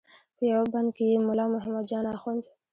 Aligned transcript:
په 0.37 0.43
یوه 0.51 0.65
بند 0.73 0.89
کې 0.95 1.03
یې 1.09 1.17
ملا 1.27 1.45
محمد 1.53 1.85
جان 1.91 2.05
اخوند. 2.17 2.41